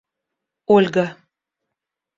[0.75, 1.05] Ольга